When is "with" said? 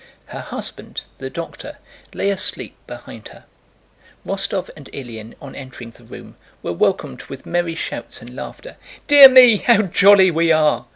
7.25-7.45